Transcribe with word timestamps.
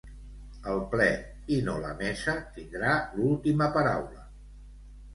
El 0.71 0.79
ple, 0.93 1.09
i 1.59 1.59
no 1.69 1.77
la 1.85 1.93
mesa, 2.01 2.37
tindrà 2.57 2.97
l'última 3.21 3.73
paraula. 3.81 4.29